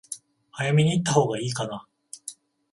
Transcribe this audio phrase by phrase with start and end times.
[0.53, 1.87] 早めに行ったほうが良いかな？